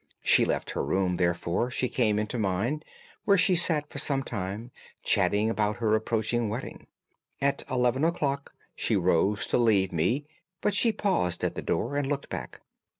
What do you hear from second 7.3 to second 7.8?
At